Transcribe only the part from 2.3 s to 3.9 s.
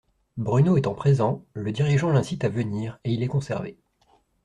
à venir et il est conservé.